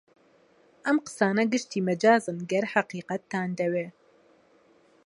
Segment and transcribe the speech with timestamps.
[0.85, 3.87] ئەم قسانە گشتی مەجازن گەر حەقیقەتتان دەوێ